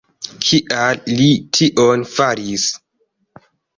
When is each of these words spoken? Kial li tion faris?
Kial 0.45 1.01
li 1.19 1.27
tion 1.59 2.07
faris? 2.15 2.65